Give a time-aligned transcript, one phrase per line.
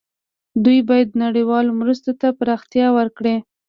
[0.63, 3.35] دوی باید نړیوالو مرستو ته پراختیا ورکړي.